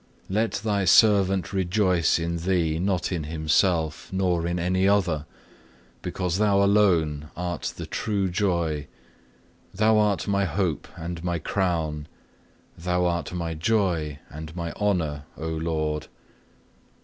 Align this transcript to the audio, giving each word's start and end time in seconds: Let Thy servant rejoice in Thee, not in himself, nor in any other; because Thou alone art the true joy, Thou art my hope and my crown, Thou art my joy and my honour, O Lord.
Let 0.31 0.53
Thy 0.53 0.83
servant 0.85 1.53
rejoice 1.53 2.17
in 2.17 2.37
Thee, 2.37 2.79
not 2.79 3.11
in 3.11 3.25
himself, 3.25 4.11
nor 4.11 4.47
in 4.47 4.57
any 4.57 4.87
other; 4.87 5.27
because 6.01 6.39
Thou 6.39 6.63
alone 6.63 7.29
art 7.37 7.73
the 7.77 7.85
true 7.85 8.27
joy, 8.27 8.87
Thou 9.75 9.99
art 9.99 10.27
my 10.27 10.45
hope 10.45 10.87
and 10.97 11.23
my 11.23 11.37
crown, 11.37 12.07
Thou 12.75 13.05
art 13.05 13.31
my 13.31 13.53
joy 13.53 14.17
and 14.31 14.55
my 14.55 14.71
honour, 14.73 15.25
O 15.37 15.49
Lord. 15.49 16.07